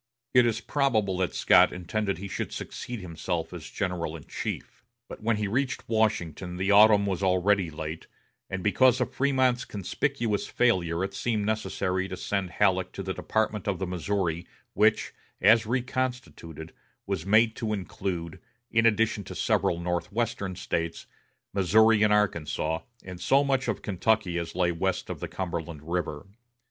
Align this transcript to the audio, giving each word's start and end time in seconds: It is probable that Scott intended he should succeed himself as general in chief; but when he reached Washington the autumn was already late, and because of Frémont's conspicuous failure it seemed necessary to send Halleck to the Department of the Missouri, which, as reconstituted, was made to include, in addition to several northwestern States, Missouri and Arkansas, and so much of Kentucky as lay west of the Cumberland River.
It 0.33 0.47
is 0.47 0.61
probable 0.61 1.17
that 1.19 1.35
Scott 1.35 1.71
intended 1.71 2.17
he 2.17 2.27
should 2.27 2.51
succeed 2.51 3.01
himself 3.01 3.53
as 3.53 3.69
general 3.69 4.15
in 4.17 4.23
chief; 4.25 4.83
but 5.07 5.21
when 5.21 5.37
he 5.37 5.47
reached 5.47 5.87
Washington 5.87 6.57
the 6.57 6.71
autumn 6.71 7.05
was 7.05 7.21
already 7.21 7.69
late, 7.69 8.07
and 8.49 8.63
because 8.63 8.99
of 8.99 9.15
Frémont's 9.15 9.63
conspicuous 9.63 10.47
failure 10.47 11.03
it 11.03 11.13
seemed 11.13 11.45
necessary 11.45 12.07
to 12.07 12.17
send 12.17 12.49
Halleck 12.49 12.91
to 12.93 13.03
the 13.03 13.13
Department 13.13 13.67
of 13.67 13.77
the 13.77 13.85
Missouri, 13.85 14.47
which, 14.73 15.13
as 15.39 15.67
reconstituted, 15.67 16.73
was 17.05 17.23
made 17.27 17.55
to 17.57 17.71
include, 17.71 18.39
in 18.71 18.87
addition 18.87 19.23
to 19.25 19.35
several 19.35 19.79
northwestern 19.79 20.55
States, 20.55 21.05
Missouri 21.53 22.01
and 22.01 22.11
Arkansas, 22.11 22.79
and 23.03 23.21
so 23.21 23.43
much 23.43 23.67
of 23.67 23.83
Kentucky 23.83 24.39
as 24.39 24.55
lay 24.55 24.71
west 24.71 25.11
of 25.11 25.19
the 25.19 25.27
Cumberland 25.27 25.83
River. 25.83 26.25